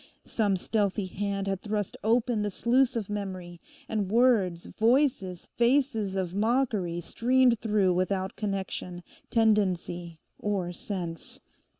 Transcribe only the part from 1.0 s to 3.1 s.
hand had thrust open the sluice of